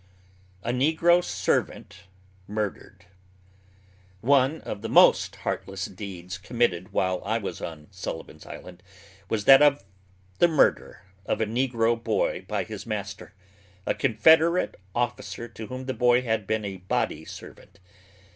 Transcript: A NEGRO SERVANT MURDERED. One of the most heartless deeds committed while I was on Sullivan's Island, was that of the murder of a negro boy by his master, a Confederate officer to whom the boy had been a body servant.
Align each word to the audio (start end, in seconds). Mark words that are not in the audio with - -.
A 0.63 0.73
NEGRO 0.73 1.21
SERVANT 1.23 2.05
MURDERED. 2.47 3.05
One 4.21 4.61
of 4.61 4.81
the 4.81 4.89
most 4.89 5.35
heartless 5.35 5.85
deeds 5.85 6.39
committed 6.39 6.91
while 6.91 7.21
I 7.23 7.37
was 7.37 7.61
on 7.61 7.85
Sullivan's 7.91 8.47
Island, 8.47 8.81
was 9.29 9.45
that 9.45 9.61
of 9.61 9.83
the 10.39 10.47
murder 10.47 11.03
of 11.27 11.39
a 11.39 11.45
negro 11.45 12.03
boy 12.03 12.45
by 12.47 12.63
his 12.63 12.87
master, 12.87 13.35
a 13.85 13.93
Confederate 13.93 14.75
officer 14.95 15.47
to 15.49 15.67
whom 15.67 15.85
the 15.85 15.93
boy 15.93 16.23
had 16.23 16.47
been 16.47 16.65
a 16.65 16.77
body 16.77 17.23
servant. 17.23 17.79